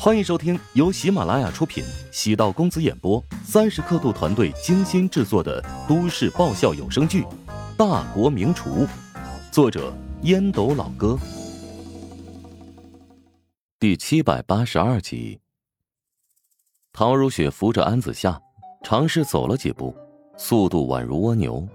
[0.00, 7.24] 欢迎收听由喜马拉雅出品、喜道公子演播、三十刻度团队精心制作的都市爆笑有声剧
[7.76, 8.86] 《大国名厨》，
[9.50, 9.92] 作者
[10.22, 11.18] 烟斗老哥，
[13.80, 15.40] 第七百八十二集。
[16.92, 18.40] 陶如雪扶着安子夏，
[18.84, 19.92] 尝试走了几步，
[20.36, 21.66] 速度宛如蜗牛。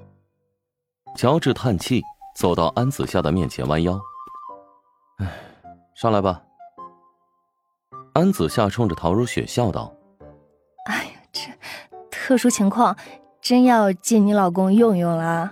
[1.18, 2.02] 乔治叹气，
[2.38, 4.00] 走到安子夏的面前，弯腰
[5.20, 5.30] ：“哎，
[5.94, 6.42] 上来吧。”
[8.14, 9.92] 安子夏冲着陶如雪笑道
[10.86, 11.42] ：“哎呀，这
[12.12, 12.96] 特殊情况，
[13.42, 15.52] 真要借你老公用用了。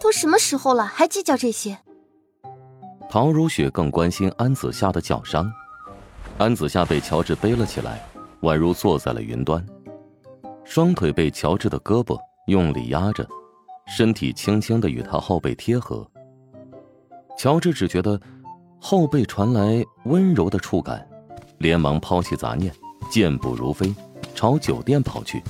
[0.00, 1.78] 都什么时候了，还计较这些？”
[3.08, 5.48] 陶如雪更关心安子夏的脚伤。
[6.38, 8.04] 安子夏被乔治背了起来，
[8.40, 9.64] 宛如坐在了云端，
[10.64, 13.24] 双腿被乔治的胳膊用力压着，
[13.86, 16.04] 身体轻轻的与他后背贴合。
[17.38, 18.20] 乔治只觉得
[18.80, 21.08] 后背传来温柔的触感。
[21.62, 22.74] 连忙抛弃杂念，
[23.08, 23.94] 健步如飞，
[24.34, 25.40] 朝酒店跑去。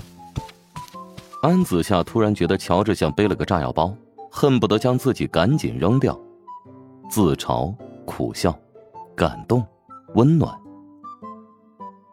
[1.41, 3.92] 安子夏突然觉得乔治像背了个炸药包，
[4.31, 6.17] 恨不得将自己赶紧扔掉。
[7.11, 8.55] 自嘲、苦笑、
[9.17, 9.67] 感动、
[10.14, 10.55] 温暖，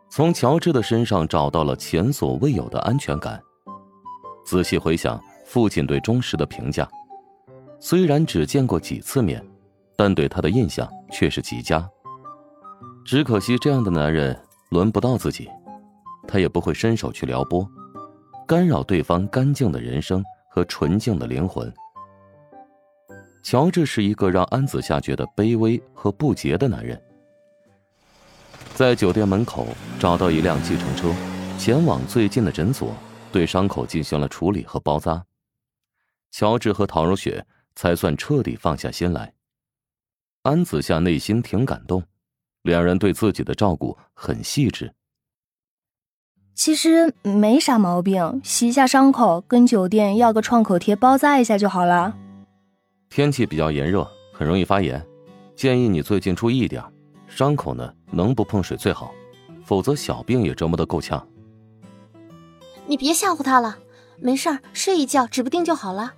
[0.09, 3.39] 从乔治的身上找到了前所未有的安全感。
[4.45, 6.89] 仔细回想父亲对钟石的评价，
[7.79, 9.45] 虽然只见过几次面，
[9.97, 11.87] 但对他的印象却是极佳。
[13.09, 15.49] 只可惜，这样的男人轮不到自己，
[16.27, 17.67] 他也不会伸手去撩拨，
[18.47, 21.73] 干扰对方干净的人生和纯净的灵魂。
[23.41, 27.01] 乔治是一个让安子夏觉得卑微和不洁的男人。
[28.75, 29.65] 在酒店门口
[29.99, 31.11] 找到一辆计程车，
[31.57, 32.93] 前往最近的诊所，
[33.31, 35.25] 对伤口进行了处理和包扎。
[36.29, 37.43] 乔治和陶如雪
[37.73, 39.33] 才算彻底放下心来。
[40.43, 42.03] 安子夏内心挺感动。
[42.69, 44.93] 两人对自己的照顾很细致，
[46.55, 52.15] 其实没啥毛病，洗一下伤口，跟酒店要个创口贴包扎一下就好了。
[53.09, 55.03] 天气比较炎热，很容易发炎，
[55.55, 56.83] 建议你最近注意一点。
[57.27, 59.11] 伤口呢，能不碰水最好，
[59.63, 61.27] 否则小病也折磨得够呛。
[62.85, 63.77] 你别吓唬他了，
[64.19, 66.13] 没事儿，睡一觉指不定就好了。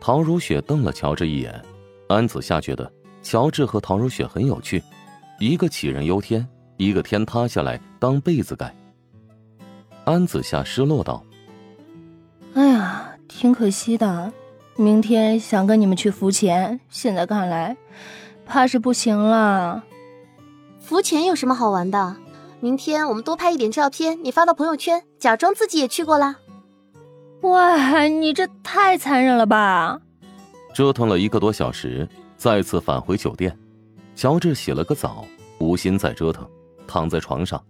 [0.00, 1.64] 陶如雪瞪了乔治一眼，
[2.08, 2.90] 安子夏觉得
[3.22, 4.82] 乔治和陶如雪很有趣。
[5.38, 6.46] 一个杞人忧天，
[6.78, 8.74] 一个天塌下来当被子盖。
[10.04, 11.22] 安子夏失落道
[12.54, 14.32] ：“哎呀，挺可惜的。
[14.76, 17.76] 明天想跟你们去浮潜，现在看来，
[18.46, 19.84] 怕是不行了。
[20.78, 22.16] 浮潜有什么好玩的？
[22.60, 26.36] 明天我们多拍一点照片，你发到朋友圈，假装自己也去过啦。”
[27.42, 30.00] 哇，你这太残忍了吧！
[30.74, 32.08] 折腾了一个多小时，
[32.38, 33.54] 再次返回酒店。
[34.16, 35.26] 乔治洗了个澡，
[35.58, 36.48] 无心再折腾，
[36.88, 37.62] 躺在床上。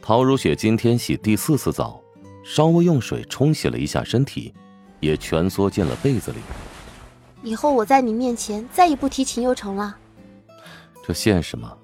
[0.00, 2.02] 陶如雪今天洗第四次澡，
[2.42, 4.54] 稍微用水冲洗了一下身体，
[4.98, 6.38] 也蜷缩进了被子里。
[7.42, 9.94] 以后我在你面前再也不提秦佑成了。
[11.06, 11.76] 这现实吗？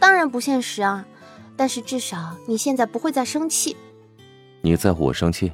[0.00, 1.06] 当然不现实啊，
[1.56, 3.76] 但是至少你现在不会再生气。
[4.60, 5.52] 你在乎我生气？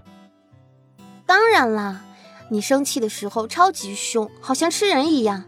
[1.27, 2.03] 当然啦，
[2.49, 5.45] 你生气的时候超级凶，好像吃人一样。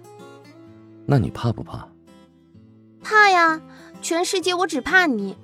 [1.06, 1.88] 那你怕不怕？
[3.02, 3.60] 怕呀！
[4.00, 5.36] 全世界我只怕你，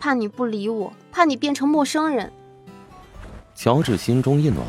[0.00, 2.32] 怕你不理我，怕你变成陌生人。
[3.54, 4.64] 乔治心中一暖，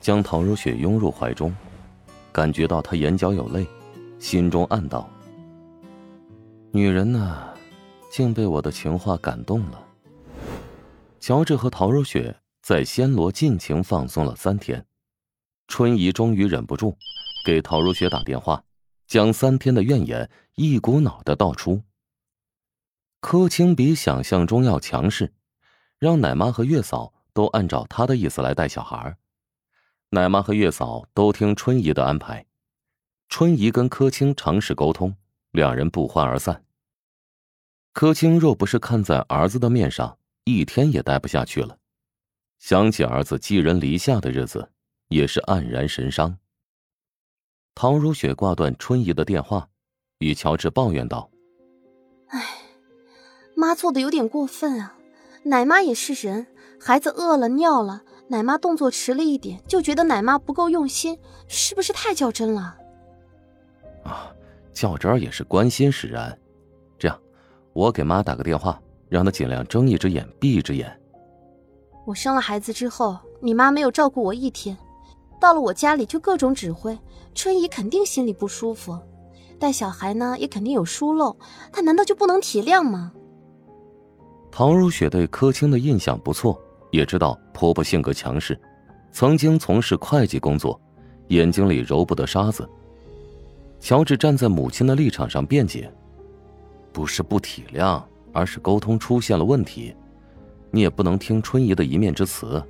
[0.00, 1.54] 将陶如雪拥入怀中，
[2.30, 3.66] 感觉到她眼角有泪，
[4.18, 5.08] 心中暗道：
[6.70, 7.48] 女人呐，
[8.10, 9.84] 竟被我的情话感动了。
[11.18, 14.84] 乔治和陶如雪在暹罗尽情放松了三天，
[15.66, 16.96] 春姨终于忍不住，
[17.44, 18.62] 给陶如雪打电话。
[19.08, 21.82] 将三天的怨言一股脑的道出。
[23.20, 25.32] 柯青比想象中要强势，
[25.98, 29.16] 让奶妈和月嫂都按照他的意思来带小孩
[30.10, 32.46] 奶妈和月嫂都听春姨的安排。
[33.28, 35.16] 春姨跟柯青尝试沟通，
[35.50, 36.64] 两人不欢而散。
[37.92, 41.78] 柯青若不是看在儿子的面上，一天也待不下去了。
[42.58, 44.70] 想起儿子寄人篱下的日子，
[45.08, 46.38] 也是黯然神伤。
[47.80, 49.68] 陶如雪挂断春姨的电话，
[50.18, 51.30] 与乔治抱怨道
[52.26, 52.44] ：“哎，
[53.54, 54.96] 妈做的有点过分啊！
[55.44, 56.48] 奶妈也是人，
[56.80, 61.16] 孩子饿了尿了，奶妈动作迟了一点，就觉得奶妈不够用心，
[61.46, 62.76] 是不是太较真了？”
[64.02, 64.34] 啊，
[64.72, 66.36] 较真也是关心使然。
[66.98, 67.16] 这样，
[67.74, 71.00] 我给妈打个电话，让她尽量睁一只眼闭一只眼。
[72.04, 74.76] 我生了孩子之后，你妈没有照顾我一天。
[75.40, 76.98] 到了我家里就各种指挥，
[77.34, 78.98] 春姨肯定心里不舒服。
[79.58, 81.36] 带小孩呢也肯定有疏漏，
[81.72, 83.12] 她难道就不能体谅吗？
[84.50, 88.58] 唐如雪对柯青的印象不错，也知道婆婆性格强势，
[89.12, 90.80] 曾经从事会计工作，
[91.28, 92.68] 眼睛里揉不得沙子。
[93.80, 95.92] 乔治站在母亲的立场上辩解
[96.92, 98.02] ：“不是不体谅，
[98.32, 99.94] 而是沟通出现了问题，
[100.70, 102.62] 你也不能听春姨的一面之词。”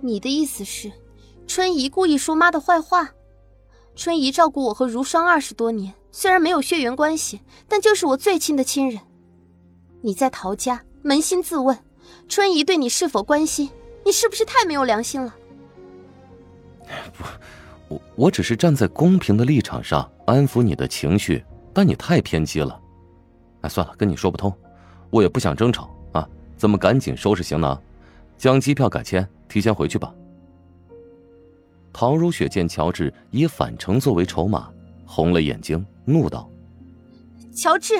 [0.00, 0.92] 你的意思是，
[1.46, 3.10] 春姨故意说妈的坏话？
[3.94, 9.00] 春姨照顾我和如霜二十多年，虽然没有血缘关系，但就是我最亲的亲人。
[10.00, 11.78] 你在陶家，扪心自问，
[12.28, 13.70] 春姨对你是否关心？
[14.04, 15.34] 你是不是太没有良心了？
[17.16, 17.24] 不，
[17.88, 22.80] 我我只是站在公平的立场上安抚你的情绪，但你太偏激了。
[23.60, 24.52] 哎，算了，跟你说不通，
[25.10, 27.80] 我也不想争吵啊，咱们赶紧收拾行囊，
[28.36, 30.12] 将机票改签，提前回去吧。
[31.94, 34.68] 陶如雪见乔治以返程作为筹码，
[35.06, 36.50] 红了眼睛，怒道
[37.54, 37.94] ：“乔治，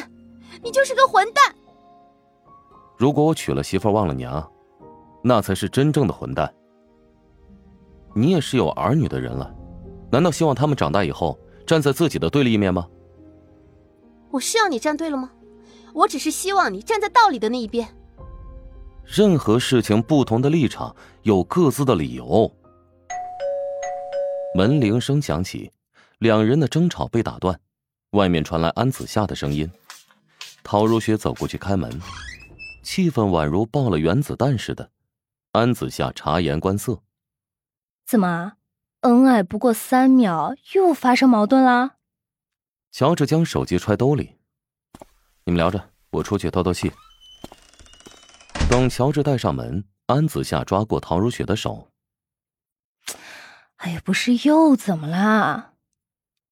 [0.64, 1.54] 你就是个混蛋！
[2.98, 4.50] 如果我娶了媳妇忘了娘，
[5.22, 6.52] 那才是真正的混蛋。
[8.14, 9.54] 你也是有儿女的人了，
[10.10, 12.88] 难道希望他们长大以后站在自己的对立面吗？
[14.32, 15.30] 我是要你站对了吗？
[15.92, 17.88] 我只是希望你站在道理的那一边。
[19.04, 22.52] 任何事情，不同的立场有各自的理由。”
[24.56, 25.72] 门铃声响起，
[26.18, 27.58] 两人的争吵被打断。
[28.10, 29.68] 外面传来安子夏的声音。
[30.62, 31.90] 陶如雪走过去开门，
[32.80, 34.88] 气氛宛如爆了原子弹似的。
[35.50, 37.02] 安子夏察言观色
[38.06, 38.52] ：“怎么，
[39.00, 41.96] 恩爱不过三秒，又发生矛盾啦？”
[42.92, 44.36] 乔治将手机揣兜里
[45.46, 46.92] ：“你们聊着，我出去透透气。”
[48.70, 51.90] 等乔治带上门，安子夏抓过陶如雪的手。
[53.84, 55.72] 哎呀，不是又怎么啦？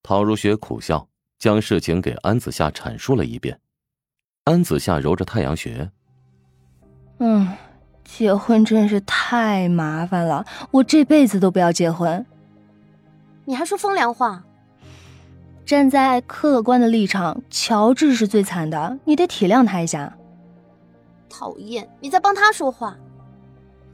[0.03, 1.07] 陶如雪苦笑，
[1.39, 3.59] 将事情给安子夏阐述了一遍。
[4.43, 5.89] 安子夏揉着太阳穴，
[7.17, 7.49] 嗯，
[8.03, 12.23] 结婚真是太麻烦了，我这辈子都不要结婚。
[13.45, 14.43] 你还说风凉话？
[15.65, 20.15] 站在客观的立场，乔治是最惨的，你得体谅他一下。
[21.27, 22.95] 讨厌，你在帮他说话。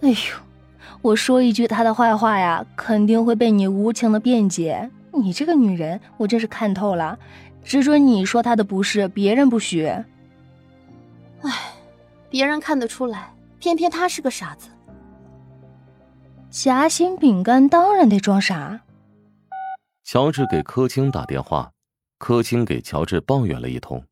[0.01, 0.48] 哎呦。
[1.01, 4.89] 我说一句他的坏话呀，肯定会被你无情的辩解。
[5.11, 7.17] 你这个女人，我真是看透了，
[7.63, 9.85] 只准你说他的不是，别人不许。
[9.85, 11.73] 唉，
[12.29, 14.69] 别人看得出来，偏偏他是个傻子。
[16.49, 18.81] 夹心饼干当然得装傻。
[20.03, 21.71] 乔治给柯青打电话，
[22.17, 24.03] 柯青给乔治抱怨了一通。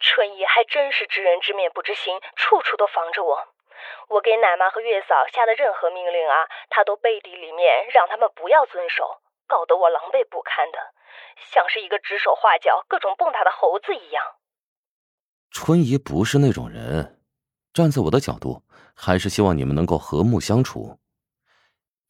[0.00, 3.36] 春姨还真是知人知面不知心，处处都防着我。
[4.08, 10.78] 我给奶妈和月嫂下的任何命令啊，她都背地里面让他们不要遵守，搞得我狼狈不堪的，
[11.36, 14.22] 像是一个指手画脚、各种蹦跶的猴子一样。
[15.50, 17.20] 春姨不是那种人，
[17.72, 18.62] 站在我的角度，
[18.96, 20.98] 还是希望你们能够和睦相处。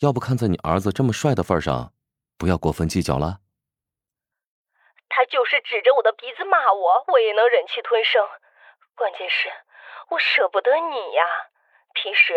[0.00, 1.92] 要不看在你儿子这么帅的份上，
[2.36, 3.38] 不要过分计较了。
[5.08, 8.26] 他就是指着我的鼻子骂我，我也能忍气吞声。
[8.94, 9.52] 关键是，
[10.08, 11.24] 我舍不得你呀。
[11.94, 12.34] 平时，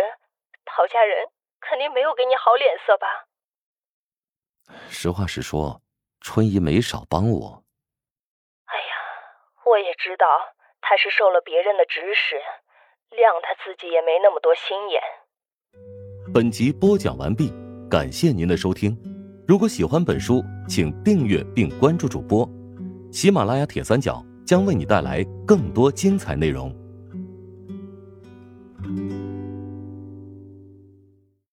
[0.66, 1.28] 陶家人
[1.60, 3.07] 肯定没有给你好脸色吧？
[4.90, 5.81] 实话实说，
[6.22, 7.63] 春姨没少帮我。
[8.66, 8.94] 哎呀，
[9.66, 10.25] 我也知道
[10.82, 12.36] 她是受了别人的指使，
[13.12, 15.01] 谅她自己也没那么多心眼。
[16.34, 17.53] 本集播讲完毕，
[17.89, 18.98] 感谢您的收听。
[19.48, 22.50] 如果喜欢本书，请订阅并关注主播。
[23.12, 26.74] 喜马拉雅铁三角将为你带来更多精彩内容。